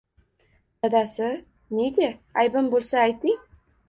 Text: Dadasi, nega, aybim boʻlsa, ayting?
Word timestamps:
Dadasi, 0.85 1.27
nega, 1.79 2.07
aybim 2.45 2.71
boʻlsa, 2.77 2.99
ayting? 3.03 3.37